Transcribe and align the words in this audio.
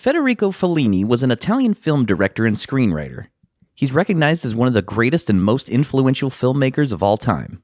Federico 0.00 0.50
Fellini 0.50 1.04
was 1.04 1.22
an 1.22 1.30
Italian 1.30 1.74
film 1.74 2.06
director 2.06 2.46
and 2.46 2.56
screenwriter. 2.56 3.26
He's 3.74 3.92
recognized 3.92 4.46
as 4.46 4.54
one 4.54 4.66
of 4.66 4.72
the 4.72 4.80
greatest 4.80 5.28
and 5.28 5.44
most 5.44 5.68
influential 5.68 6.30
filmmakers 6.30 6.90
of 6.90 7.02
all 7.02 7.18
time. 7.18 7.62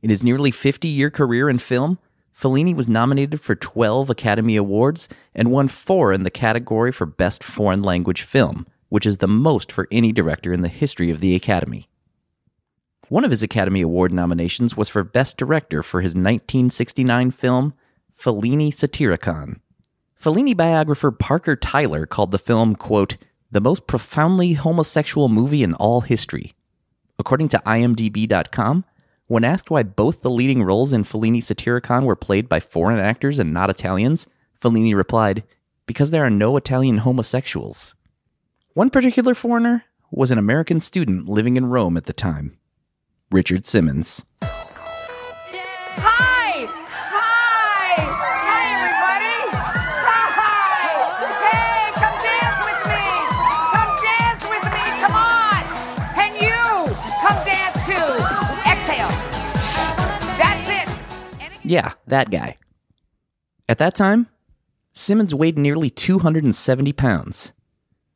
In 0.00 0.08
his 0.08 0.22
nearly 0.22 0.50
50 0.50 0.88
year 0.88 1.10
career 1.10 1.50
in 1.50 1.58
film, 1.58 1.98
Fellini 2.34 2.74
was 2.74 2.88
nominated 2.88 3.38
for 3.38 3.54
12 3.54 4.08
Academy 4.08 4.56
Awards 4.56 5.10
and 5.34 5.52
won 5.52 5.68
four 5.68 6.14
in 6.14 6.22
the 6.22 6.30
category 6.30 6.90
for 6.90 7.04
Best 7.04 7.44
Foreign 7.44 7.82
Language 7.82 8.22
Film, 8.22 8.66
which 8.88 9.04
is 9.04 9.18
the 9.18 9.28
most 9.28 9.70
for 9.70 9.86
any 9.92 10.10
director 10.10 10.54
in 10.54 10.62
the 10.62 10.68
history 10.68 11.10
of 11.10 11.20
the 11.20 11.34
Academy. 11.34 11.90
One 13.10 13.26
of 13.26 13.30
his 13.30 13.42
Academy 13.42 13.82
Award 13.82 14.10
nominations 14.10 14.74
was 14.74 14.88
for 14.88 15.04
Best 15.04 15.36
Director 15.36 15.82
for 15.82 16.00
his 16.00 16.12
1969 16.12 17.30
film, 17.30 17.74
Fellini 18.10 18.72
Satyricon. 18.72 19.60
Fellini 20.20 20.56
biographer 20.56 21.10
Parker 21.10 21.56
Tyler 21.56 22.06
called 22.06 22.30
the 22.30 22.38
film, 22.38 22.74
quote, 22.76 23.16
the 23.50 23.60
most 23.60 23.86
profoundly 23.86 24.54
homosexual 24.54 25.28
movie 25.28 25.62
in 25.62 25.74
all 25.74 26.00
history. 26.00 26.54
According 27.18 27.48
to 27.50 27.62
IMDb.com, 27.64 28.84
when 29.28 29.44
asked 29.44 29.70
why 29.70 29.84
both 29.84 30.22
the 30.22 30.30
leading 30.30 30.62
roles 30.62 30.92
in 30.92 31.04
Fellini 31.04 31.38
Satyricon 31.38 32.04
were 32.04 32.16
played 32.16 32.48
by 32.48 32.60
foreign 32.60 32.98
actors 32.98 33.38
and 33.38 33.54
not 33.54 33.70
Italians, 33.70 34.26
Fellini 34.60 34.94
replied, 34.94 35.44
Because 35.86 36.10
there 36.10 36.24
are 36.24 36.30
no 36.30 36.56
Italian 36.56 36.98
homosexuals. 36.98 37.94
One 38.74 38.90
particular 38.90 39.34
foreigner 39.34 39.84
was 40.10 40.30
an 40.30 40.38
American 40.38 40.80
student 40.80 41.28
living 41.28 41.56
in 41.56 41.66
Rome 41.66 41.96
at 41.96 42.04
the 42.04 42.12
time, 42.12 42.58
Richard 43.30 43.66
Simmons. 43.66 44.24
Yeah, 61.64 61.94
that 62.06 62.30
guy. 62.30 62.56
At 63.68 63.78
that 63.78 63.94
time, 63.94 64.28
Simmons 64.92 65.34
weighed 65.34 65.58
nearly 65.58 65.90
270 65.90 66.92
pounds. 66.92 67.52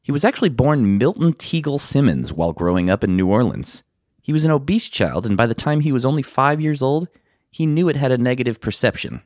He 0.03 0.13
was 0.13 0.25
actually 0.25 0.51
born 0.51 0.99
Milton 0.99 1.33
Teagle 1.33 1.81
Simmons 1.81 2.33
while 2.33 2.53
growing 2.53 2.89
up 2.89 3.03
in 3.03 3.17
New 3.17 3.29
Orleans. 3.29 3.83
He 4.21 4.33
was 4.33 4.45
an 4.45 4.51
obese 4.51 4.89
child, 4.89 5.25
and 5.25 5.37
by 5.37 5.47
the 5.47 5.55
time 5.55 5.81
he 5.81 5.93
was 5.93 6.05
only 6.05 6.23
five 6.23 6.61
years 6.61 6.83
old, 6.83 7.09
he 7.51 7.67
knew 7.67 7.89
it 7.89 7.97
had 7.97 8.13
a 8.13 8.19
negative 8.19 8.61
perception. 8.61 9.23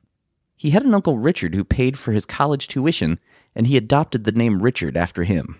He 0.56 0.70
had 0.70 0.84
an 0.84 0.94
uncle 0.94 1.18
Richard 1.18 1.56
who 1.56 1.64
paid 1.64 1.98
for 1.98 2.12
his 2.12 2.24
college 2.24 2.68
tuition, 2.68 3.18
and 3.54 3.66
he 3.66 3.76
adopted 3.76 4.22
the 4.24 4.32
name 4.32 4.62
Richard 4.62 4.96
after 4.96 5.24
him. 5.24 5.58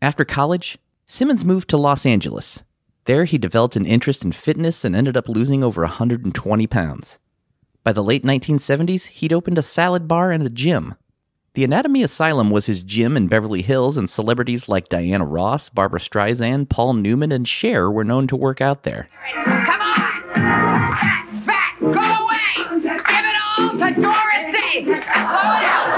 After 0.00 0.24
college, 0.24 0.78
Simmons 1.06 1.44
moved 1.44 1.68
to 1.70 1.76
Los 1.76 2.06
Angeles. 2.06 2.62
There, 3.04 3.24
he 3.24 3.36
developed 3.36 3.74
an 3.74 3.84
interest 3.84 4.24
in 4.24 4.30
fitness 4.30 4.84
and 4.84 4.94
ended 4.94 5.16
up 5.16 5.28
losing 5.28 5.64
over 5.64 5.82
120 5.82 6.66
pounds. 6.68 7.18
By 7.84 7.92
the 7.92 8.02
late 8.02 8.22
1970s, 8.22 9.08
he'd 9.08 9.32
opened 9.32 9.58
a 9.58 9.62
salad 9.62 10.06
bar 10.06 10.30
and 10.30 10.46
a 10.46 10.50
gym. 10.50 10.94
The 11.54 11.64
Anatomy 11.64 12.04
Asylum 12.04 12.48
was 12.50 12.66
his 12.66 12.80
gym 12.80 13.16
in 13.16 13.26
Beverly 13.26 13.60
Hills, 13.60 13.98
and 13.98 14.08
celebrities 14.08 14.68
like 14.68 14.88
Diana 14.88 15.24
Ross, 15.24 15.68
Barbra 15.68 15.98
Streisand, 15.98 16.68
Paul 16.68 16.94
Newman, 16.94 17.32
and 17.32 17.46
Cher 17.46 17.90
were 17.90 18.04
known 18.04 18.28
to 18.28 18.36
work 18.36 18.60
out 18.60 18.84
there. 18.84 19.08
Come 19.34 19.80
on! 19.80 20.22
Fat! 20.32 21.42
Fat! 21.44 21.76
Go 21.80 21.88
away! 21.88 22.80
Give 22.82 22.94
it 22.94 23.36
all 23.58 23.72
to 23.72 24.00
Doris 24.00 24.52
Day! 24.54 24.84
Slow 24.84 24.94
down! 25.58 25.90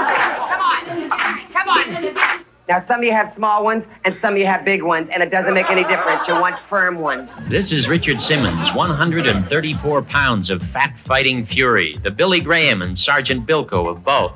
Come 0.49 0.61
on! 0.61 1.09
Come 1.53 1.69
on! 1.69 2.44
Now, 2.67 2.83
some 2.87 3.01
of 3.01 3.03
you 3.03 3.11
have 3.11 3.31
small 3.35 3.63
ones, 3.63 3.85
and 4.05 4.17
some 4.21 4.33
of 4.33 4.39
you 4.39 4.47
have 4.47 4.65
big 4.65 4.81
ones, 4.81 5.09
and 5.13 5.21
it 5.21 5.29
doesn't 5.29 5.53
make 5.53 5.69
any 5.69 5.83
difference. 5.83 6.27
You 6.27 6.33
want 6.41 6.59
firm 6.67 6.99
ones. 6.99 7.31
This 7.47 7.71
is 7.71 7.87
Richard 7.87 8.19
Simmons, 8.19 8.73
134 8.73 10.01
pounds 10.01 10.49
of 10.49 10.63
fat 10.63 10.97
fighting 11.05 11.45
fury, 11.45 11.99
the 12.01 12.09
Billy 12.09 12.41
Graham 12.41 12.81
and 12.81 12.97
Sergeant 12.97 13.45
Bilko 13.45 13.87
of 13.87 14.03
both. 14.03 14.33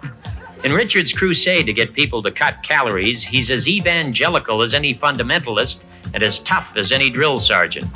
In 0.63 0.73
Richard's 0.73 1.12
crusade 1.12 1.66
to 1.66 1.73
get 1.73 1.94
people 1.94 2.22
to 2.22 2.29
cut 2.29 2.62
calories, 2.62 3.23
he's 3.23 3.50
as 3.50 3.68
evangelical 3.68 4.62
as 4.62 4.75
any 4.75 4.94
fundamentalist 4.94 5.79
and 6.13 6.22
as 6.22 6.39
tough 6.41 6.72
as 6.75 6.91
any 6.91 7.09
drill 7.09 7.39
sergeant. 7.39 7.88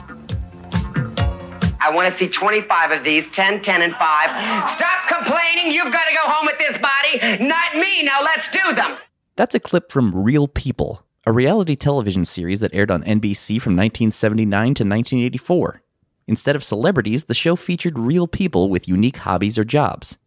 I 1.79 1.91
want 1.91 2.11
to 2.11 2.17
see 2.17 2.27
25 2.27 2.91
of 2.91 3.03
these 3.03 3.25
10, 3.33 3.61
10, 3.61 3.81
and 3.83 3.93
5. 3.93 4.69
Stop 4.69 5.07
complaining. 5.07 5.71
You've 5.71 5.93
got 5.93 6.05
to 6.05 6.13
go 6.13 6.21
home 6.21 6.47
with 6.47 6.57
this 6.57 6.77
body, 6.81 7.45
not 7.45 7.75
me. 7.75 8.01
Now, 8.01 8.23
let's 8.23 8.47
do 8.51 8.73
them. 8.73 8.97
That's 9.35 9.55
a 9.55 9.59
clip 9.59 9.91
from 9.91 10.15
Real 10.15 10.47
People, 10.47 11.03
a 11.25 11.31
reality 11.31 11.75
television 11.75 12.23
series 12.23 12.59
that 12.59 12.73
aired 12.73 12.91
on 12.91 13.03
NBC 13.03 13.59
from 13.59 13.75
1979 13.75 14.63
to 14.75 14.83
1984. 14.83 15.81
Instead 16.27 16.55
of 16.55 16.63
celebrities, 16.63 17.23
the 17.23 17.33
show 17.33 17.55
featured 17.55 17.97
real 17.97 18.27
people 18.27 18.69
with 18.69 18.87
unique 18.87 19.17
hobbies 19.17 19.57
or 19.57 19.63
jobs. 19.63 20.19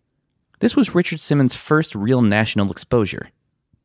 This 0.59 0.75
was 0.75 0.95
Richard 0.95 1.21
Simmons' 1.21 1.55
first 1.55 1.95
real 1.95 2.21
national 2.21 2.71
exposure. 2.72 3.31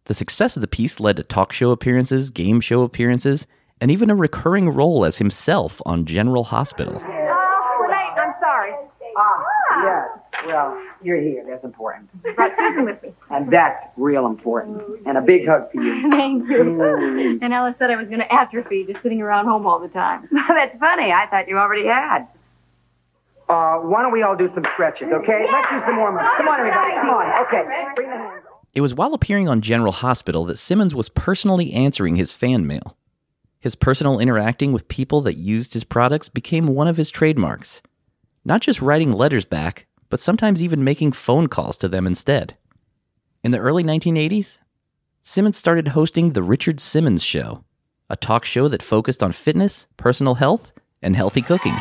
The 0.06 0.16
success 0.16 0.58
of 0.58 0.62
the 0.62 0.68
piece 0.68 1.00
led 1.00 1.18
to 1.18 1.24
talk 1.24 1.54
show 1.54 1.70
appearances, 1.70 2.32
game 2.32 2.60
show 2.60 2.82
appearances, 2.82 3.46
and 3.80 3.92
even 3.92 4.10
a 4.10 4.16
recurring 4.16 4.70
role 4.70 5.06
as 5.06 5.20
himself 5.20 5.82
on 5.86 6.06
General 6.06 6.46
Hospital. 6.46 6.96
Oh, 7.00 7.78
we're 7.80 7.90
late. 7.90 8.14
I'm 8.18 8.34
sorry. 8.42 8.72
Ah, 9.18 9.84
yes. 9.84 10.21
Well, 10.46 10.82
you're 11.04 11.20
here. 11.22 11.46
That's 11.48 11.64
important. 11.64 12.10
Brought 12.36 12.52
Susan 12.58 12.86
with 12.86 13.02
me. 13.04 13.14
And 13.30 13.52
that's 13.52 13.84
real 13.98 14.26
important. 14.26 14.82
And 15.06 15.18
a 15.18 15.22
big 15.22 15.48
hug 15.48 15.72
for 15.72 15.82
you. 15.82 16.10
Thank 16.12 16.50
you. 16.50 17.40
And 17.42 17.54
Ella 17.54 17.76
said 17.78 17.92
I 17.92 17.96
was 17.96 18.08
going 18.08 18.22
to 18.22 18.34
atrophy 18.34 18.86
just 18.86 19.02
sitting 19.04 19.22
around 19.22 19.46
home 19.46 19.68
all 19.68 19.80
the 19.80 19.90
time. 19.90 20.28
that's 20.48 20.76
funny. 20.78 21.12
I 21.12 21.28
thought 21.28 21.48
you 21.48 21.58
already 21.58 21.86
had. 21.86 22.28
Uh, 23.50 23.80
why 23.80 24.02
don't 24.02 24.14
we 24.14 24.24
all 24.24 24.36
do 24.36 24.50
some 24.54 24.66
stretches, 24.74 25.10
okay? 25.12 25.46
Let's 25.52 25.70
do 25.70 25.82
some 25.86 25.96
more. 25.96 26.18
Come 26.38 26.48
on, 26.48 26.60
everybody. 26.60 26.94
Come 26.94 27.10
on. 27.10 27.46
Okay. 27.46 27.92
Bring 27.96 28.10
the 28.10 28.16
hands. 28.16 28.44
It 28.74 28.80
was 28.80 28.96
while 28.96 29.14
appearing 29.14 29.50
on 29.50 29.60
General 29.60 29.92
Hospital 29.92 30.46
that 30.46 30.58
Simmons 30.58 30.96
was 30.96 31.10
personally 31.10 31.74
answering 31.74 32.16
his 32.16 32.32
fan 32.32 32.66
mail. 32.66 32.96
His 33.60 33.76
personal 33.76 34.20
interacting 34.20 34.72
with 34.72 34.88
people 34.88 35.20
that 35.22 35.36
used 35.36 35.74
his 35.74 35.84
products 35.84 36.30
became 36.30 36.68
one 36.68 36.88
of 36.88 36.96
his 36.96 37.10
trademarks. 37.12 37.82
Not 38.46 38.62
just 38.62 38.82
writing 38.82 39.12
letters 39.12 39.44
back, 39.44 39.86
but 40.12 40.20
sometimes 40.20 40.62
even 40.62 40.84
making 40.84 41.14
phone 41.14 41.48
calls 41.48 41.78
to 41.78 41.88
them 41.88 42.06
instead. 42.06 42.56
In 43.44 43.52
the 43.52 43.58
early 43.58 43.84
1980s, 43.84 44.60
Simmons 45.24 45.58
started 45.58 45.88
hosting 45.90 46.34
The 46.34 46.44
Richard 46.44 46.80
Simmons 46.80 47.24
Show, 47.24 47.64
a 48.10 48.18
talk 48.18 48.44
show 48.46 48.68
that 48.68 48.84
focused 48.84 49.24
on 49.24 49.32
fitness, 49.32 49.88
personal 49.98 50.36
health, 50.36 50.74
and 51.02 51.16
healthy 51.16 51.42
cooking. 51.42 51.76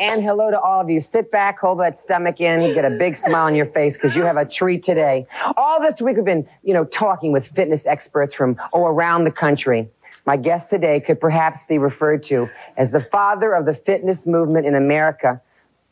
And 0.00 0.22
hello 0.22 0.50
to 0.50 0.60
all 0.60 0.80
of 0.80 0.88
you. 0.88 1.00
Sit 1.00 1.30
back, 1.32 1.58
hold 1.58 1.80
that 1.80 2.00
stomach 2.04 2.40
in, 2.40 2.72
get 2.72 2.84
a 2.84 2.90
big 2.90 3.16
smile 3.16 3.46
on 3.46 3.54
your 3.54 3.66
face 3.66 3.94
because 3.94 4.14
you 4.14 4.22
have 4.22 4.36
a 4.36 4.44
treat 4.44 4.84
today. 4.84 5.26
All 5.56 5.80
this 5.80 6.00
week 6.00 6.16
we've 6.16 6.24
been, 6.24 6.48
you 6.62 6.72
know, 6.72 6.84
talking 6.84 7.32
with 7.32 7.46
fitness 7.48 7.82
experts 7.84 8.32
from 8.32 8.56
oh 8.72 8.86
around 8.86 9.24
the 9.24 9.32
country. 9.32 9.88
My 10.28 10.36
guest 10.36 10.68
today 10.68 11.00
could 11.00 11.22
perhaps 11.22 11.62
be 11.70 11.78
referred 11.78 12.22
to 12.24 12.50
as 12.76 12.90
the 12.90 13.00
father 13.10 13.54
of 13.54 13.64
the 13.64 13.72
fitness 13.86 14.26
movement 14.26 14.66
in 14.66 14.74
America 14.74 15.40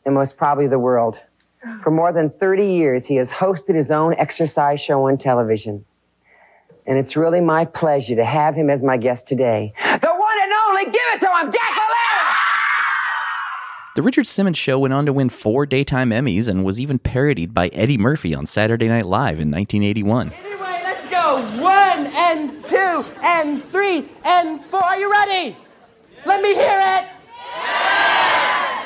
and 0.05 0.13
most 0.13 0.37
probably 0.37 0.67
the 0.67 0.77
world. 0.77 1.17
For 1.81 1.89
more 1.89 2.13
than 2.13 2.29
30 2.29 2.67
years, 2.67 3.03
he 3.07 3.15
has 3.15 3.29
hosted 3.29 3.73
his 3.73 3.89
own 3.89 4.13
exercise 4.13 4.79
show 4.79 5.07
on 5.07 5.17
television. 5.17 5.83
And 6.85 6.99
it's 6.99 7.15
really 7.15 7.41
my 7.41 7.65
pleasure 7.65 8.15
to 8.15 8.23
have 8.23 8.53
him 8.53 8.69
as 8.69 8.83
my 8.83 8.97
guest 8.97 9.25
today. 9.25 9.73
The 9.83 10.07
one 10.07 10.37
and 10.43 10.51
only, 10.67 10.85
give 10.85 11.01
it 11.15 11.19
to 11.21 11.25
him, 11.25 11.51
Jack 11.51 11.71
Valera! 11.73 12.35
The 13.95 14.03
Richard 14.03 14.27
Simmons 14.27 14.59
Show 14.59 14.77
went 14.77 14.93
on 14.93 15.07
to 15.07 15.13
win 15.13 15.29
four 15.29 15.65
daytime 15.65 16.11
Emmys 16.11 16.47
and 16.47 16.63
was 16.63 16.79
even 16.79 16.99
parodied 16.99 17.55
by 17.55 17.69
Eddie 17.69 17.97
Murphy 17.97 18.35
on 18.35 18.45
Saturday 18.45 18.87
Night 18.87 19.07
Live 19.07 19.39
in 19.39 19.49
1981. 19.49 20.31
One 21.97 22.05
and 22.13 22.63
two 22.63 23.03
and 23.23 23.63
three 23.63 24.07
and 24.23 24.63
four. 24.63 24.83
Are 24.83 24.99
you 24.99 25.11
ready? 25.11 25.57
Yeah. 25.57 26.21
Let 26.27 26.43
me 26.43 26.53
hear 26.53 26.79
it. 26.93 27.05
Yeah. 27.57 28.83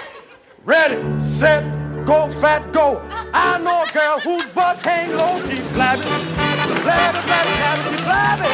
Ready, 0.63 1.21
set, 1.21 1.61
go, 2.05 2.29
fat, 2.39 2.71
go. 2.71 3.01
I 3.33 3.59
know 3.59 3.83
a 3.83 3.91
girl 3.91 4.17
whose 4.19 4.45
butt 4.53 4.77
hang 4.85 5.11
low. 5.17 5.41
She's 5.41 5.59
flabby. 5.71 6.03
Flabby, 6.83 7.19
flabby, 7.27 7.51
flabby, 7.59 7.89
she's 7.89 7.99
flabby. 7.99 8.47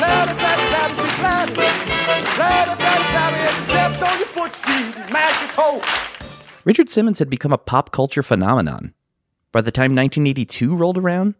Flabby, 0.00 0.32
flabby, 0.32 0.64
flabby, 0.72 0.94
she's 0.94 1.12
flabby. 1.20 1.52
Flabby, 2.36 2.74
flabby, 2.80 3.04
flabby, 3.12 3.36
if 3.36 3.56
she 3.56 3.62
stepped 3.64 4.02
on 4.02 4.18
your 4.18 4.28
foot, 4.28 4.52
she 4.64 5.12
mash 5.12 5.42
your 5.42 5.50
toe. 5.52 5.82
Richard 6.64 6.88
Simmons 6.88 7.18
had 7.18 7.28
become 7.28 7.52
a 7.52 7.58
pop 7.58 7.92
culture 7.92 8.22
phenomenon. 8.22 8.94
By 9.52 9.60
the 9.60 9.70
time 9.70 9.94
1982 9.94 10.74
rolled 10.74 10.96
around, 10.96 11.34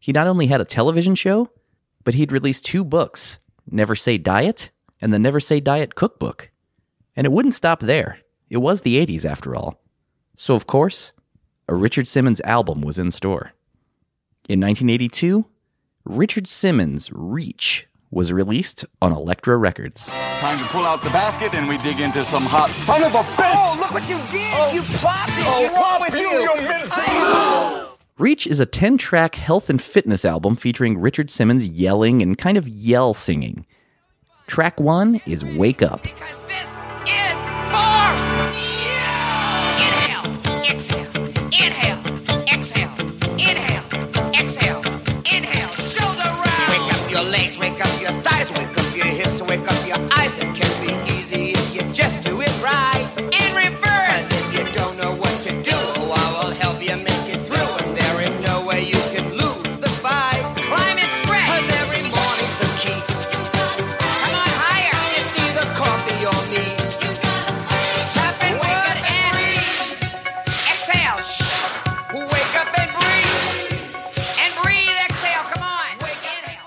he 0.00 0.12
not 0.12 0.26
only 0.26 0.46
had 0.46 0.62
a 0.62 0.64
television 0.64 1.14
show, 1.14 1.50
but 2.04 2.14
he'd 2.14 2.32
released 2.32 2.64
two 2.64 2.84
books 2.84 3.38
Never 3.70 3.94
Say 3.94 4.18
Diet 4.18 4.70
and 5.00 5.12
the 5.12 5.18
Never 5.18 5.40
Say 5.40 5.60
Diet 5.60 5.94
Cookbook. 5.94 6.50
And 7.16 7.26
it 7.26 7.32
wouldn't 7.32 7.54
stop 7.54 7.80
there. 7.80 8.18
It 8.50 8.58
was 8.58 8.82
the 8.82 9.04
80s 9.04 9.24
after 9.24 9.56
all. 9.56 9.80
So, 10.36 10.54
of 10.54 10.66
course, 10.66 11.12
a 11.68 11.74
Richard 11.74 12.06
Simmons 12.08 12.40
album 12.42 12.82
was 12.82 12.98
in 12.98 13.10
store. 13.10 13.52
In 14.48 14.60
1982, 14.60 15.46
Richard 16.04 16.46
Simmons' 16.46 17.10
Reach 17.12 17.86
was 18.10 18.32
released 18.32 18.84
on 19.00 19.10
Elektra 19.12 19.56
Records. 19.56 20.06
Time 20.38 20.58
to 20.58 20.64
pull 20.66 20.84
out 20.84 21.02
the 21.02 21.10
basket 21.10 21.54
and 21.54 21.66
we 21.68 21.78
dig 21.78 21.98
into 22.00 22.24
some 22.24 22.42
hot 22.44 22.70
son 22.70 23.02
of 23.02 23.14
a 23.14 23.22
bitch! 23.34 23.52
Oh, 23.56 23.76
look 23.80 23.92
what 23.92 24.08
you 24.08 24.16
did! 24.30 24.52
Oh, 24.54 24.70
you 24.74 24.82
popped 25.00 25.30
it! 25.32 25.44
Oh, 25.46 25.62
What's 25.62 25.74
wrong 25.74 25.98
pop 25.98 26.00
with 26.12 26.20
you, 26.20 26.28
you? 26.28 26.42
you 26.42 26.68
mincing- 26.68 26.92
oh, 26.94 27.53
Reach 28.16 28.46
is 28.46 28.60
a 28.60 28.66
10 28.66 28.96
track 28.96 29.34
health 29.34 29.68
and 29.68 29.82
fitness 29.82 30.24
album 30.24 30.54
featuring 30.54 30.98
Richard 31.00 31.32
Simmons 31.32 31.66
yelling 31.66 32.22
and 32.22 32.38
kind 32.38 32.56
of 32.56 32.68
yell 32.68 33.12
singing. 33.12 33.66
Track 34.46 34.78
one 34.78 35.20
is 35.26 35.44
Wake 35.44 35.82
Up. 35.82 36.06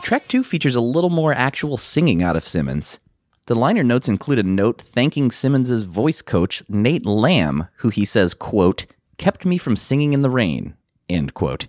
Track 0.07 0.29
two 0.29 0.41
features 0.41 0.73
a 0.73 0.79
little 0.79 1.09
more 1.09 1.33
actual 1.33 1.75
singing 1.75 2.23
out 2.23 2.37
of 2.37 2.45
Simmons. 2.45 3.01
The 3.47 3.55
liner 3.55 3.83
notes 3.83 4.07
include 4.07 4.39
a 4.39 4.43
note 4.43 4.81
thanking 4.81 5.31
Simmons' 5.31 5.81
voice 5.81 6.21
coach, 6.21 6.63
Nate 6.69 7.05
Lamb, 7.05 7.67
who 7.79 7.89
he 7.89 8.05
says, 8.05 8.33
quote, 8.33 8.85
kept 9.17 9.43
me 9.43 9.57
from 9.57 9.75
singing 9.75 10.13
in 10.13 10.21
the 10.21 10.29
rain, 10.29 10.75
end 11.09 11.33
quote. 11.33 11.67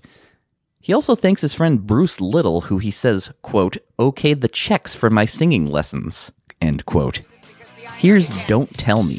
He 0.81 0.93
also 0.93 1.17
thanks 1.17 1.41
his 1.41 1.53
friend 1.53 1.85
Bruce 1.85 2.21
Little, 2.21 2.61
who 2.61 2.79
he 2.79 2.93
says, 2.93 3.33
quote, 3.43 3.77
okayed 3.99 4.41
the 4.41 4.47
checks 4.47 4.95
for 4.95 5.11
my 5.11 5.25
singing 5.25 5.67
lessons, 5.67 6.31
end 6.61 6.87
quote. 6.87 7.23
Here's 7.97 8.31
Don't 8.47 8.73
Tell 8.79 9.03
Me. 9.03 9.19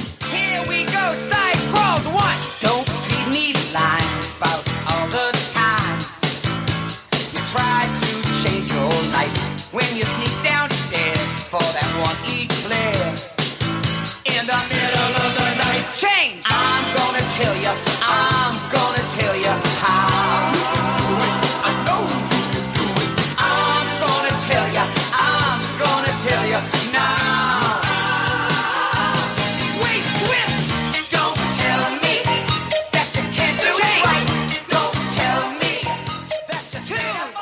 You 9.99 10.05
sneak 10.05 10.43
downstairs 10.45 11.43
for 11.43 11.59
that 11.59 11.91
one 11.99 12.15
eclair. 12.31 12.48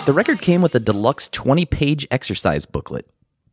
The 0.07 0.13
record 0.13 0.39
came 0.39 0.61
with 0.61 0.73
a 0.73 0.79
deluxe 0.79 1.27
20 1.27 1.65
page 1.65 2.07
exercise 2.09 2.65
booklet. 2.65 3.09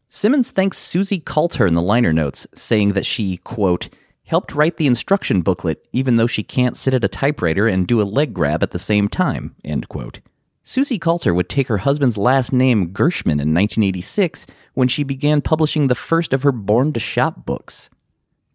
Simmons 0.06 0.52
thanks 0.52 0.78
Suzy 0.78 1.18
Kalter 1.18 1.66
in 1.66 1.74
the 1.74 1.82
liner 1.82 2.12
notes, 2.12 2.46
saying 2.54 2.92
that 2.92 3.04
she, 3.04 3.38
quote, 3.38 3.88
helped 4.22 4.54
write 4.54 4.76
the 4.76 4.86
instruction 4.86 5.42
booklet 5.42 5.84
even 5.92 6.14
though 6.14 6.28
she 6.28 6.44
can't 6.44 6.76
sit 6.76 6.94
at 6.94 7.02
a 7.02 7.08
typewriter 7.08 7.66
and 7.66 7.88
do 7.88 8.00
a 8.00 8.04
leg 8.06 8.32
grab 8.32 8.62
at 8.62 8.70
the 8.70 8.78
same 8.78 9.08
time, 9.08 9.56
end 9.64 9.88
quote. 9.88 10.20
Suzy 10.62 10.96
Kalter 10.96 11.34
would 11.34 11.48
take 11.48 11.66
her 11.66 11.78
husband's 11.78 12.16
last 12.16 12.52
name, 12.52 12.90
Gershman, 12.92 13.40
in 13.40 13.52
1986 13.52 14.46
when 14.74 14.86
she 14.86 15.02
began 15.02 15.40
publishing 15.40 15.88
the 15.88 15.96
first 15.96 16.32
of 16.32 16.44
her 16.44 16.52
Born 16.52 16.92
to 16.92 17.00
Shop 17.00 17.44
books. 17.44 17.90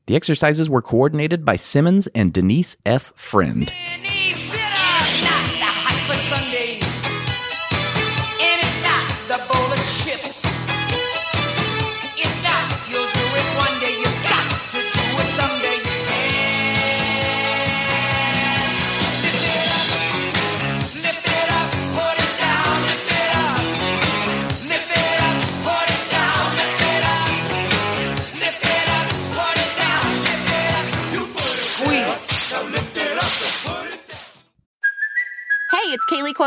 The 0.05 0.15
exercises 0.15 0.69
were 0.69 0.81
coordinated 0.81 1.43
by 1.43 1.57
Simmons 1.57 2.07
and 2.15 2.31
Denise 2.31 2.77
F. 2.85 3.11
Friend. 3.17 3.69
Any 3.91 4.33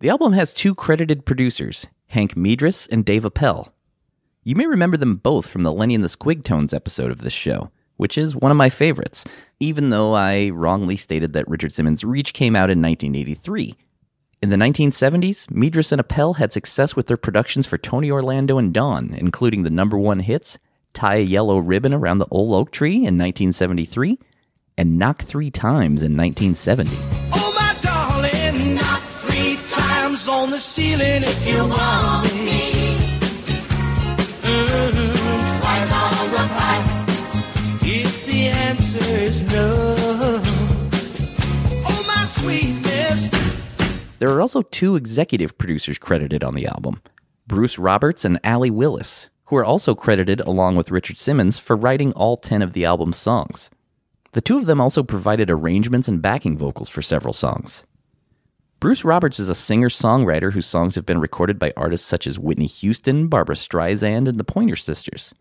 The 0.00 0.08
album 0.08 0.32
has 0.32 0.54
two 0.54 0.74
credited 0.74 1.26
producers, 1.26 1.86
Hank 2.06 2.34
Medress 2.34 2.88
and 2.90 3.04
Dave 3.04 3.26
Appell. 3.26 3.70
You 4.42 4.56
may 4.56 4.64
remember 4.64 4.96
them 4.96 5.16
both 5.16 5.46
from 5.46 5.62
the 5.62 5.72
Lenny 5.72 5.94
and 5.94 6.02
the 6.02 6.08
Squigtones 6.08 6.72
episode 6.72 7.10
of 7.10 7.20
this 7.20 7.34
show, 7.34 7.70
which 7.98 8.16
is 8.16 8.34
one 8.34 8.50
of 8.50 8.56
my 8.56 8.70
favorites, 8.70 9.26
even 9.60 9.90
though 9.90 10.14
I 10.14 10.48
wrongly 10.48 10.96
stated 10.96 11.34
that 11.34 11.46
Richard 11.46 11.74
Simmons' 11.74 12.02
Reach 12.02 12.32
came 12.32 12.56
out 12.56 12.70
in 12.70 12.80
1983. 12.80 13.74
In 14.40 14.48
the 14.48 14.56
1970s, 14.56 15.48
Medress 15.48 15.92
and 15.92 16.00
Appell 16.00 16.32
had 16.32 16.50
success 16.50 16.96
with 16.96 17.06
their 17.06 17.18
productions 17.18 17.66
for 17.66 17.76
Tony 17.76 18.10
Orlando 18.10 18.56
and 18.56 18.72
Dawn, 18.72 19.14
including 19.18 19.64
the 19.64 19.70
number 19.70 19.98
one 19.98 20.20
hits 20.20 20.56
Tie 20.94 21.16
a 21.16 21.20
Yellow 21.20 21.58
Ribbon 21.58 21.92
Around 21.92 22.18
the 22.18 22.28
Old 22.30 22.54
Oak 22.54 22.70
Tree 22.70 22.94
in 22.94 23.18
1973 23.18 24.18
and 24.78 24.98
Knock 24.98 25.20
Three 25.20 25.50
Times 25.50 26.02
in 26.02 26.16
1970. 26.16 27.19
Times 30.20 30.28
on 30.28 30.50
the 30.50 30.58
ceiling 30.58 31.22
if 31.22 31.48
you 31.48 31.66
want 31.66 32.34
me. 32.44 32.72
Mm, 34.42 35.60
twice 35.60 35.92
on 35.94 36.30
the 36.30 36.44
pipe 36.58 36.84
if 37.82 38.26
the 38.26 38.48
answer 38.48 38.98
is 38.98 39.42
no. 39.50 39.94
Oh, 41.86 42.04
my 42.06 42.24
sweetness. 42.24 43.30
There 44.18 44.28
are 44.28 44.42
also 44.42 44.60
two 44.60 44.96
executive 44.96 45.56
producers 45.56 45.96
credited 45.96 46.44
on 46.44 46.54
the 46.54 46.66
album 46.66 47.00
Bruce 47.46 47.78
Roberts 47.78 48.22
and 48.22 48.38
Allee 48.44 48.68
Willis, 48.68 49.30
who 49.44 49.56
are 49.56 49.64
also 49.64 49.94
credited 49.94 50.40
along 50.40 50.76
with 50.76 50.90
Richard 50.90 51.16
Simmons 51.16 51.58
for 51.58 51.76
writing 51.76 52.12
all 52.12 52.36
10 52.36 52.60
of 52.60 52.74
the 52.74 52.84
album's 52.84 53.16
songs. 53.16 53.70
The 54.32 54.42
two 54.42 54.58
of 54.58 54.66
them 54.66 54.82
also 54.82 55.02
provided 55.02 55.48
arrangements 55.48 56.08
and 56.08 56.20
backing 56.20 56.58
vocals 56.58 56.90
for 56.90 57.00
several 57.00 57.32
songs. 57.32 57.84
Bruce 58.80 59.04
Roberts 59.04 59.38
is 59.38 59.50
a 59.50 59.54
singer 59.54 59.90
songwriter 59.90 60.54
whose 60.54 60.64
songs 60.64 60.94
have 60.94 61.04
been 61.04 61.20
recorded 61.20 61.58
by 61.58 61.70
artists 61.76 62.08
such 62.08 62.26
as 62.26 62.38
Whitney 62.38 62.66
Houston, 62.66 63.28
Barbra 63.28 63.54
Streisand, 63.54 64.26
and 64.26 64.40
the 64.40 64.44
Pointer 64.44 64.74
Sisters. 64.74 65.34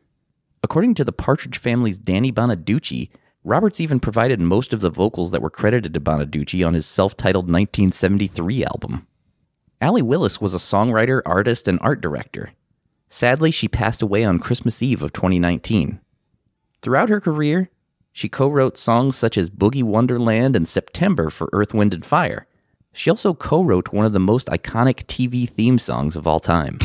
According 0.61 0.95
to 0.95 1.05
the 1.05 1.13
Partridge 1.13 1.57
Family's 1.57 1.97
Danny 1.97 2.33
Bonaduce, 2.33 3.09
Roberts 3.45 3.79
even 3.79 4.01
provided 4.01 4.41
most 4.41 4.73
of 4.73 4.81
the 4.81 4.89
vocals 4.89 5.31
that 5.31 5.41
were 5.41 5.49
credited 5.49 5.93
to 5.93 6.01
Bonaduce 6.01 6.67
on 6.67 6.73
his 6.73 6.85
self 6.85 7.15
titled 7.15 7.45
1973 7.45 8.65
album. 8.65 9.07
Allee 9.79 10.01
Willis 10.01 10.41
was 10.41 10.53
a 10.53 10.57
songwriter, 10.57 11.21
artist, 11.25 11.69
and 11.69 11.79
art 11.81 12.01
director. 12.01 12.51
Sadly, 13.07 13.51
she 13.51 13.69
passed 13.69 14.01
away 14.01 14.25
on 14.25 14.39
Christmas 14.39 14.83
Eve 14.83 15.01
of 15.01 15.13
2019. 15.13 16.01
Throughout 16.81 17.07
her 17.07 17.21
career, 17.21 17.69
she 18.11 18.27
co 18.27 18.49
wrote 18.49 18.77
songs 18.77 19.15
such 19.15 19.37
as 19.37 19.49
Boogie 19.49 19.81
Wonderland 19.81 20.57
and 20.57 20.67
September 20.67 21.29
for 21.29 21.49
Earth, 21.53 21.73
Wind, 21.73 21.93
and 21.93 22.03
Fire. 22.03 22.45
She 22.93 23.09
also 23.09 23.33
co 23.33 23.63
wrote 23.63 23.93
one 23.93 24.05
of 24.05 24.13
the 24.13 24.19
most 24.19 24.47
iconic 24.47 25.05
TV 25.05 25.47
theme 25.47 25.79
songs 25.79 26.15
of 26.15 26.27
all 26.27 26.39
time. 26.39 26.79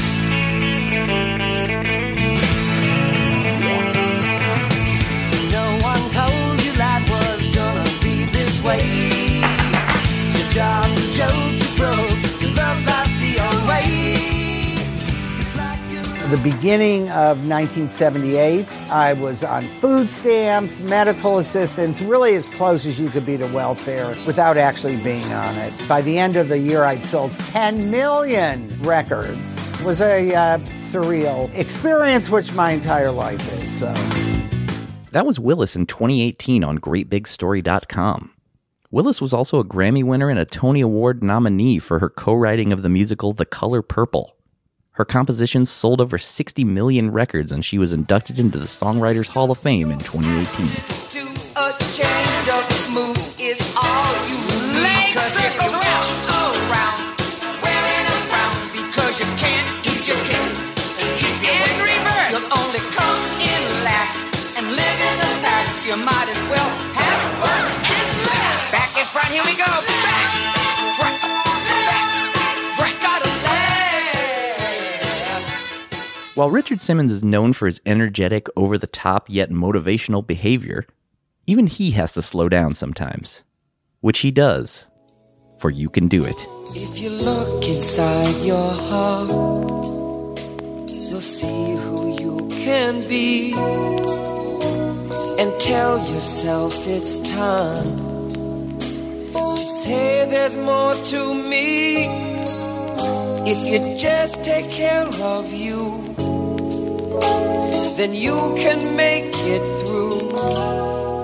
The 16.35 16.50
beginning 16.50 17.03
of 17.11 17.47
1978, 17.47 18.67
I 18.91 19.12
was 19.12 19.45
on 19.45 19.69
food 19.79 20.11
stamps, 20.11 20.81
medical 20.81 21.38
assistance, 21.38 22.03
really 22.03 22.35
as 22.35 22.49
close 22.49 22.87
as 22.87 22.99
you 22.99 23.09
could 23.09 23.25
be 23.25 23.38
to 23.38 23.47
welfare 23.47 24.17
without 24.26 24.57
actually 24.57 24.97
being 24.97 25.33
on 25.33 25.55
it. 25.55 25.73
By 25.87 26.00
the 26.00 26.19
end 26.19 26.35
of 26.35 26.49
the 26.49 26.59
year, 26.59 26.83
I'd 26.83 27.05
sold 27.05 27.31
10 27.53 27.88
million 27.88 28.83
records. 28.83 29.57
It 29.75 29.85
was 29.85 30.00
a 30.00 30.35
uh, 30.35 30.59
surreal 30.79 31.55
experience, 31.55 32.29
which 32.29 32.53
my 32.53 32.73
entire 32.73 33.12
life 33.12 33.62
is. 33.62 33.71
So. 33.71 33.95
That 35.12 35.25
was 35.25 35.38
Willis 35.38 35.76
in 35.76 35.87
2018 35.87 36.64
on 36.64 36.81
GreatBigStory.com. 36.81 38.33
Willis 38.91 39.21
was 39.21 39.33
also 39.33 39.61
a 39.61 39.64
Grammy 39.64 40.03
winner 40.03 40.29
and 40.29 40.41
a 40.41 40.45
Tony 40.45 40.81
Award 40.81 41.23
nominee 41.23 41.79
for 41.79 42.00
her 42.00 42.11
co 42.11 42.35
writing 42.35 42.73
of 42.73 42.83
the 42.83 42.88
musical 42.88 43.33
The 43.33 43.47
Color 43.47 43.83
Purple. 43.83 44.35
Her 44.95 45.05
compositions 45.05 45.71
sold 45.71 46.01
over 46.01 46.19
60 46.19 46.63
million 46.63 47.11
records, 47.11 47.51
and 47.51 47.65
she 47.65 47.79
was 47.79 47.93
inducted 47.93 48.39
into 48.39 48.59
the 48.59 48.65
Songwriters 48.65 49.29
Hall 49.29 49.51
of 49.51 49.59
Fame 49.59 49.91
in 49.91 49.99
2018. 49.99 51.24
While 76.35 76.50
Richard 76.50 76.81
Simmons 76.81 77.12
is 77.12 77.23
known 77.23 77.53
for 77.53 77.67
his 77.67 77.81
energetic, 77.87 78.49
over 78.57 78.76
the 78.76 78.88
top, 78.88 79.26
yet 79.29 79.50
motivational 79.50 80.26
behavior, 80.26 80.85
even 81.47 81.69
he 81.69 81.93
has 81.93 82.14
to 82.14 82.23
slow 82.23 82.49
down 82.49 82.75
sometimes. 82.75 83.45
Which 84.00 84.19
he 84.19 84.33
does. 84.33 84.88
For 85.61 85.71
you 85.71 85.88
can 85.88 86.09
do 86.09 86.25
it. 86.25 86.35
If 86.75 86.99
you 86.99 87.11
look 87.11 87.64
inside 87.64 88.45
your 88.45 88.73
heart, 88.73 89.31
you'll 90.91 91.21
see 91.21 91.76
who 91.76 92.19
you 92.19 92.49
can 92.50 93.07
be. 93.09 93.55
And 95.38 95.61
tell 95.61 95.99
yourself 95.99 96.75
it's 96.88 97.19
time 97.19 97.97
to 99.31 99.57
say 99.57 100.29
there's 100.29 100.59
more 100.59 100.95
to 100.95 101.33
me. 101.33 102.07
If 103.47 103.59
you 103.69 103.97
just 103.97 104.43
take 104.43 104.69
care 104.71 105.07
of 105.07 105.53
you, 105.53 106.13
then 107.97 108.14
you 108.14 108.54
can 108.56 108.97
make 108.97 109.33
it 109.35 109.87
through. 109.87 110.21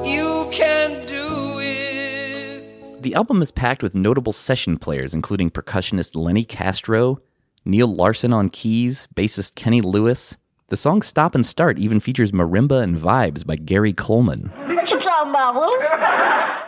You 0.05 0.49
can 0.51 1.07
do 1.07 1.59
it. 1.61 3.03
The 3.03 3.15
album 3.15 3.43
is 3.43 3.51
packed 3.51 3.83
with 3.83 3.95
notable 3.95 4.33
session 4.33 4.77
players, 4.79 5.15
including 5.15 5.51
percussionist 5.51 6.15
Lenny 6.15 6.45
Castro, 6.45 7.21
Neil 7.65 7.89
Larsen 7.89 8.33
on 8.33 8.51
keys, 8.51 9.09
bassist 9.15 9.55
Kenny 9.55 9.81
Lewis. 9.81 10.37
The 10.69 10.77
song 10.77 11.03
Stop 11.03 11.35
and 11.35 11.45
Start 11.45 11.79
even 11.79 11.99
features 11.99 12.31
marimba 12.31 12.83
and 12.83 12.97
vibes 12.97 13.45
by 13.45 13.57
Gary 13.57 13.93
Coleman. 13.93 14.53
What 14.67 14.91
you 14.91 15.01
talking 15.01 15.31
about, 15.31 15.55
Bruce? 15.55 15.89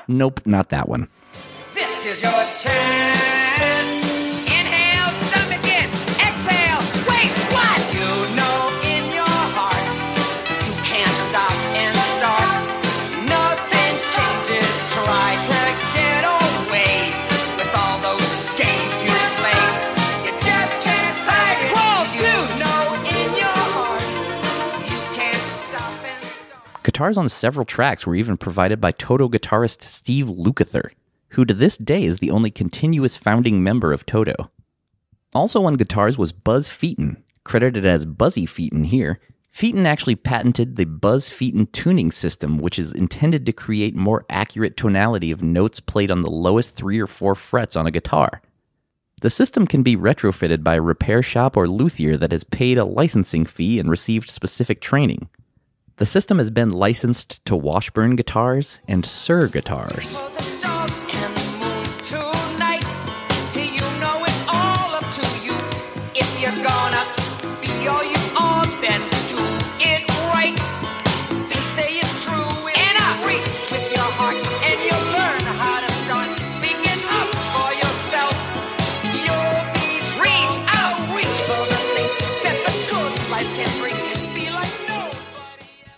Nope, 0.08 0.40
not 0.44 0.70
that 0.70 0.88
one. 0.88 1.08
This 1.74 2.06
is 2.06 2.20
your 2.22 2.32
chance. 2.32 3.11
Guitars 27.02 27.18
on 27.18 27.28
several 27.28 27.66
tracks 27.66 28.06
were 28.06 28.14
even 28.14 28.36
provided 28.36 28.80
by 28.80 28.92
Toto 28.92 29.28
guitarist 29.28 29.82
Steve 29.82 30.26
Lukather, 30.26 30.90
who 31.30 31.44
to 31.44 31.52
this 31.52 31.76
day 31.76 32.04
is 32.04 32.18
the 32.18 32.30
only 32.30 32.48
continuous 32.48 33.16
founding 33.16 33.60
member 33.60 33.92
of 33.92 34.06
Toto. 34.06 34.52
Also 35.34 35.64
on 35.64 35.74
guitars 35.74 36.16
was 36.16 36.32
Buzz 36.32 36.68
Feiten, 36.68 37.20
credited 37.42 37.84
as 37.84 38.06
Buzzy 38.06 38.46
Feiten 38.46 38.86
here. 38.86 39.18
Feiten 39.52 39.84
actually 39.84 40.14
patented 40.14 40.76
the 40.76 40.84
Buzz 40.84 41.28
Feiten 41.28 41.72
tuning 41.72 42.12
system, 42.12 42.58
which 42.58 42.78
is 42.78 42.92
intended 42.92 43.46
to 43.46 43.52
create 43.52 43.96
more 43.96 44.24
accurate 44.30 44.76
tonality 44.76 45.32
of 45.32 45.42
notes 45.42 45.80
played 45.80 46.12
on 46.12 46.22
the 46.22 46.30
lowest 46.30 46.76
three 46.76 47.00
or 47.00 47.08
four 47.08 47.34
frets 47.34 47.74
on 47.74 47.84
a 47.84 47.90
guitar. 47.90 48.42
The 49.22 49.30
system 49.30 49.66
can 49.66 49.82
be 49.82 49.96
retrofitted 49.96 50.62
by 50.62 50.76
a 50.76 50.80
repair 50.80 51.20
shop 51.20 51.56
or 51.56 51.66
luthier 51.66 52.16
that 52.18 52.30
has 52.30 52.44
paid 52.44 52.78
a 52.78 52.84
licensing 52.84 53.44
fee 53.44 53.80
and 53.80 53.90
received 53.90 54.30
specific 54.30 54.80
training. 54.80 55.28
The 55.96 56.06
system 56.06 56.38
has 56.38 56.50
been 56.50 56.72
licensed 56.72 57.44
to 57.44 57.54
Washburn 57.54 58.16
guitars 58.16 58.80
and 58.88 59.04
Suhr 59.04 59.52
guitars. 59.52 60.18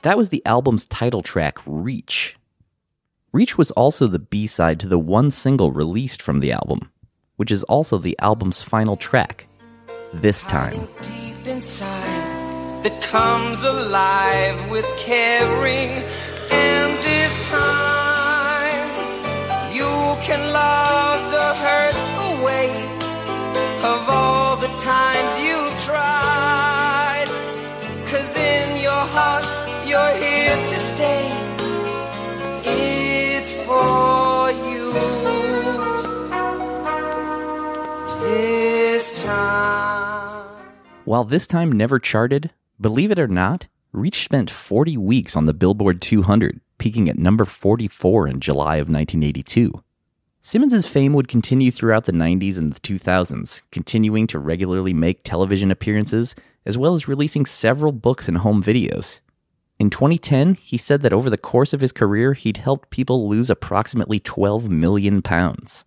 That 0.05 0.19
was 0.19 0.29
the 0.29 0.45
album's 0.45 0.85
title 0.85 1.23
track, 1.23 1.57
Reach. 1.65 2.37
Reach 3.33 3.57
was 3.57 3.71
also 3.71 4.07
the 4.07 4.19
B 4.19 4.47
side 4.47 4.79
to 4.81 4.87
the 4.87 4.99
one 4.99 5.31
single 5.31 5.73
released 5.73 6.21
from 6.21 6.41
the 6.41 6.53
album, 6.53 6.91
which 7.37 7.51
is 7.51 7.65
also 7.65 7.97
the 7.97 8.15
album's 8.19 8.61
final 8.61 8.99
track, 8.99 9.47
This 10.13 10.43
Time. 10.43 10.89
deep 11.01 11.47
inside 11.47 12.85
that 12.85 13.01
comes 13.01 13.63
alive 13.63 14.71
with 14.71 14.85
caring. 14.99 16.05
And 16.53 17.03
this 17.03 17.49
time 17.49 18.85
you 19.73 19.89
can 20.21 20.53
love 20.53 21.33
the 21.33 21.55
hurt 21.65 21.97
away 22.37 22.69
of 23.83 24.11
all 24.11 24.57
the 24.59 24.69
times 24.77 25.14
This 38.95 39.25
time. 39.25 40.47
While 41.05 41.25
this 41.25 41.49
time 41.49 41.73
never 41.73 41.99
charted, 41.99 42.53
believe 42.81 43.11
it 43.11 43.19
or 43.19 43.27
not, 43.27 43.67
Reach 43.91 44.23
spent 44.23 44.49
40 44.49 44.97
weeks 44.99 45.35
on 45.37 45.47
the 45.47 45.53
Billboard 45.53 46.01
200, 46.01 46.61
peaking 46.79 47.09
at 47.09 47.19
number 47.19 47.45
44 47.45 48.29
in 48.29 48.39
July 48.39 48.77
of 48.77 48.89
1982. 48.89 49.83
Simmons' 50.41 50.87
fame 50.87 51.13
would 51.13 51.27
continue 51.27 51.73
throughout 51.73 52.05
the 52.05 52.13
90s 52.13 52.57
and 52.57 52.73
the 52.73 52.79
2000s, 52.79 53.63
continuing 53.73 54.29
to 54.29 54.39
regularly 54.39 54.95
make 54.95 55.25
television 55.25 55.73
appearances, 55.73 56.37
as 56.65 56.79
well 56.79 56.95
as 56.95 57.09
releasing 57.09 57.47
several 57.47 57.91
books 57.91 58.29
and 58.29 58.39
home 58.39 58.63
videos. 58.63 59.19
In 59.81 59.91
2010, 59.91 60.55
he 60.55 60.77
said 60.77 61.03
that 61.03 61.13
over 61.13 61.29
the 61.29 61.37
course 61.37 61.73
of 61.73 61.81
his 61.81 61.91
career, 61.91 62.35
he'd 62.35 62.59
helped 62.59 62.91
people 62.91 63.29
lose 63.29 63.51
approximately 63.51 64.21
12 64.21 64.71
million 64.71 65.21
pounds. 65.21 65.85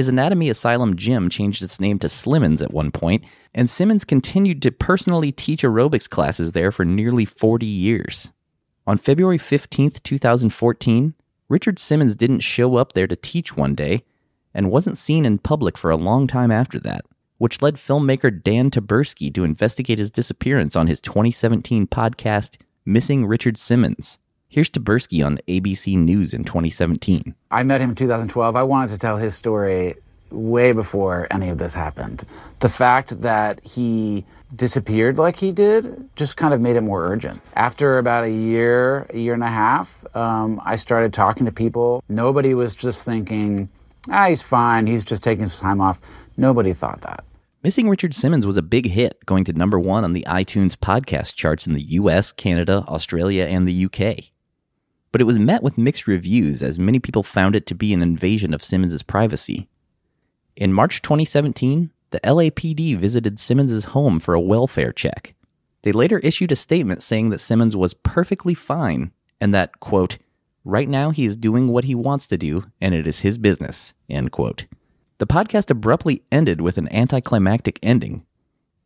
His 0.00 0.08
Anatomy 0.08 0.48
Asylum 0.48 0.96
gym 0.96 1.28
changed 1.28 1.62
its 1.62 1.78
name 1.78 1.98
to 1.98 2.06
Slimmons 2.06 2.62
at 2.62 2.72
one 2.72 2.90
point, 2.90 3.22
and 3.54 3.68
Simmons 3.68 4.06
continued 4.06 4.62
to 4.62 4.70
personally 4.70 5.30
teach 5.30 5.62
aerobics 5.62 6.08
classes 6.08 6.52
there 6.52 6.72
for 6.72 6.86
nearly 6.86 7.26
40 7.26 7.66
years. 7.66 8.32
On 8.86 8.96
February 8.96 9.36
15, 9.36 9.90
2014, 10.02 11.12
Richard 11.50 11.78
Simmons 11.78 12.16
didn't 12.16 12.40
show 12.40 12.76
up 12.76 12.94
there 12.94 13.06
to 13.06 13.14
teach 13.14 13.58
one 13.58 13.74
day 13.74 14.02
and 14.54 14.70
wasn't 14.70 14.96
seen 14.96 15.26
in 15.26 15.36
public 15.36 15.76
for 15.76 15.90
a 15.90 15.96
long 15.96 16.26
time 16.26 16.50
after 16.50 16.80
that, 16.80 17.04
which 17.36 17.60
led 17.60 17.74
filmmaker 17.74 18.42
Dan 18.42 18.70
Taberski 18.70 19.30
to 19.34 19.44
investigate 19.44 19.98
his 19.98 20.10
disappearance 20.10 20.74
on 20.76 20.86
his 20.86 21.02
2017 21.02 21.86
podcast, 21.86 22.56
Missing 22.86 23.26
Richard 23.26 23.58
Simmons. 23.58 24.16
Here's 24.52 24.68
Taberski 24.68 25.24
on 25.24 25.38
ABC 25.46 25.96
News 25.96 26.34
in 26.34 26.42
2017. 26.42 27.36
I 27.52 27.62
met 27.62 27.80
him 27.80 27.90
in 27.90 27.94
2012. 27.94 28.56
I 28.56 28.64
wanted 28.64 28.90
to 28.90 28.98
tell 28.98 29.16
his 29.16 29.36
story 29.36 29.94
way 30.32 30.72
before 30.72 31.28
any 31.30 31.50
of 31.50 31.58
this 31.58 31.72
happened. 31.72 32.24
The 32.58 32.68
fact 32.68 33.20
that 33.20 33.64
he 33.64 34.24
disappeared 34.56 35.18
like 35.18 35.36
he 35.36 35.52
did 35.52 36.10
just 36.16 36.36
kind 36.36 36.52
of 36.52 36.60
made 36.60 36.74
it 36.74 36.80
more 36.80 37.06
urgent. 37.06 37.40
After 37.54 37.96
about 37.98 38.24
a 38.24 38.30
year, 38.30 39.06
a 39.10 39.18
year 39.18 39.34
and 39.34 39.44
a 39.44 39.48
half, 39.48 40.04
um, 40.16 40.60
I 40.64 40.74
started 40.74 41.12
talking 41.12 41.46
to 41.46 41.52
people. 41.52 42.02
Nobody 42.08 42.52
was 42.52 42.74
just 42.74 43.04
thinking, 43.04 43.68
ah, 44.08 44.30
he's 44.30 44.42
fine, 44.42 44.88
he's 44.88 45.04
just 45.04 45.22
taking 45.22 45.46
some 45.46 45.60
time 45.60 45.80
off. 45.80 46.00
Nobody 46.36 46.72
thought 46.72 47.02
that. 47.02 47.22
Missing 47.62 47.88
Richard 47.88 48.16
Simmons 48.16 48.48
was 48.48 48.56
a 48.56 48.62
big 48.62 48.86
hit, 48.86 49.24
going 49.26 49.44
to 49.44 49.52
number 49.52 49.78
one 49.78 50.02
on 50.02 50.12
the 50.12 50.24
iTunes 50.26 50.74
podcast 50.74 51.36
charts 51.36 51.68
in 51.68 51.74
the 51.74 51.82
US, 51.82 52.32
Canada, 52.32 52.82
Australia, 52.88 53.44
and 53.44 53.68
the 53.68 53.84
UK. 53.84 54.32
But 55.12 55.20
it 55.20 55.24
was 55.24 55.38
met 55.38 55.62
with 55.62 55.78
mixed 55.78 56.06
reviews 56.06 56.62
as 56.62 56.78
many 56.78 56.98
people 56.98 57.22
found 57.22 57.56
it 57.56 57.66
to 57.66 57.74
be 57.74 57.92
an 57.92 58.02
invasion 58.02 58.54
of 58.54 58.62
Simmons' 58.62 59.02
privacy. 59.02 59.68
In 60.56 60.72
March 60.72 61.02
2017, 61.02 61.90
the 62.10 62.20
LAPD 62.20 62.96
visited 62.96 63.40
Simmons' 63.40 63.84
home 63.86 64.20
for 64.20 64.34
a 64.34 64.40
welfare 64.40 64.92
check. 64.92 65.34
They 65.82 65.92
later 65.92 66.18
issued 66.18 66.52
a 66.52 66.56
statement 66.56 67.02
saying 67.02 67.30
that 67.30 67.40
Simmons 67.40 67.76
was 67.76 67.94
perfectly 67.94 68.54
fine 68.54 69.12
and 69.40 69.54
that, 69.54 69.80
quote, 69.80 70.18
right 70.64 70.88
now 70.88 71.10
he 71.10 71.24
is 71.24 71.36
doing 71.36 71.68
what 71.68 71.84
he 71.84 71.94
wants 71.94 72.28
to 72.28 72.36
do 72.36 72.64
and 72.80 72.94
it 72.94 73.06
is 73.06 73.20
his 73.20 73.38
business, 73.38 73.94
end 74.08 74.32
quote. 74.32 74.66
The 75.18 75.26
podcast 75.26 75.70
abruptly 75.70 76.22
ended 76.32 76.60
with 76.60 76.78
an 76.78 76.92
anticlimactic 76.92 77.78
ending. 77.82 78.24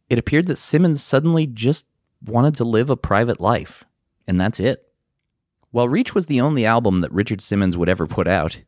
It 0.09 0.19
appeared 0.19 0.47
that 0.47 0.59
Simmons 0.59 1.03
suddenly 1.03 1.47
just 1.47 1.87
wanted 2.25 2.55
to 2.57 2.65
live 2.65 2.91
a 2.91 2.97
private 2.97 3.41
life, 3.41 3.85
and 4.27 4.41
that's 4.41 4.61
it. 4.61 4.89
While 5.75 5.89
Reach 5.89 6.15
was 6.15 6.27
the 6.27 6.41
only 6.41 6.65
album 6.65 7.01
that 7.01 7.11
Richard 7.11 7.41
Simmons 7.41 7.77
would 7.77 7.89
ever 7.89 8.07
put 8.07 8.29
out, 8.29 8.61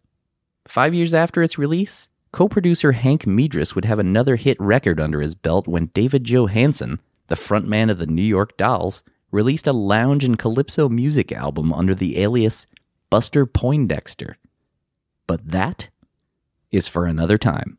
five 0.67 0.93
years 0.93 1.15
after 1.15 1.41
its 1.41 1.57
release, 1.57 2.09
co 2.33 2.49
producer 2.49 2.91
Hank 2.91 3.27
Medress 3.27 3.77
would 3.77 3.85
have 3.85 4.01
another 4.01 4.35
hit 4.35 4.61
record 4.61 4.99
under 4.99 5.21
his 5.21 5.37
belt 5.37 5.69
when 5.69 5.93
David 5.95 6.25
Johansen, 6.25 6.99
the 7.29 7.37
frontman 7.37 7.93
of 7.93 7.99
the 7.99 8.09
New 8.09 8.25
York 8.25 8.57
Dolls, 8.57 9.05
released 9.31 9.69
a 9.69 9.73
lounge 9.73 10.25
and 10.25 10.37
calypso 10.37 10.89
music 10.89 11.31
album 11.31 11.73
under 11.73 11.95
the 11.95 12.19
alias 12.21 12.67
Buster 13.09 13.47
Poindexter. 13.47 14.37
But 15.29 15.49
that 15.53 15.89
is 16.73 16.89
for 16.89 17.07
another 17.07 17.39
time. 17.39 17.79